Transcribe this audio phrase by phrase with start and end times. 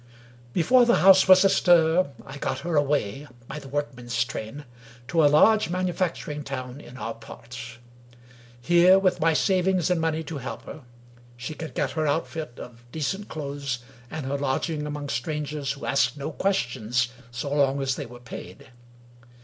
[0.51, 4.65] Before the house was astir, I got her away (by the work men's train)
[5.07, 7.77] to a large manufacturing town in our parts.
[8.59, 10.81] Here— ^with my savings in money to help her—
[11.37, 16.17] she could get her outfit of decent clothes and her lodging among strangers who asked
[16.17, 18.71] no questions so long as they were paid.